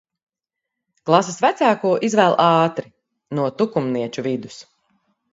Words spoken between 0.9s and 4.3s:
Klases vecāko izvēl ātri no tukumnieču